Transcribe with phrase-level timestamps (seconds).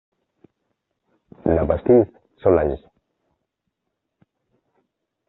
[1.45, 2.81] La Bastide-Solages